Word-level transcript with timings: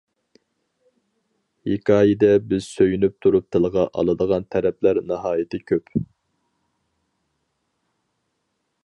ھېكايىدە 1.69 2.29
بىز 2.53 2.69
سۆيۈنۈپ 2.77 3.15
تۇرۇپ 3.25 3.47
تىلغا 3.57 3.85
ئالىدىغان 4.01 4.49
تەرەپلەر 4.57 5.03
ناھايىتى 5.13 5.61
كۆپ. 5.73 5.95